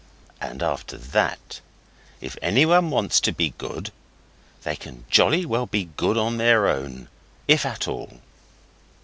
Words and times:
And 0.41 0.63
after 0.63 0.97
that, 0.97 1.59
if 2.21 2.35
anyone 2.41 2.89
wants 2.89 3.19
to 3.19 3.31
be 3.31 3.53
good 3.59 3.91
they 4.63 4.75
can 4.75 5.05
jolly 5.11 5.45
well 5.45 5.67
be 5.67 5.91
good 5.95 6.17
on 6.17 6.41
our 6.41 6.67
own, 6.67 7.07
if 7.47 7.67
at 7.67 7.87
all. 7.87 8.19